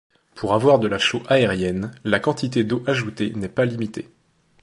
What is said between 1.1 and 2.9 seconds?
aérienne, la quantité d'eau